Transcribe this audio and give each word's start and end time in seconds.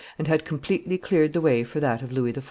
and 0.17 0.27
had 0.27 0.43
completely 0.45 0.97
cleared 0.97 1.31
the 1.31 1.41
way 1.41 1.63
for 1.63 1.79
that 1.79 2.01
of 2.01 2.11
Louis 2.11 2.33
XIV. 2.33 2.39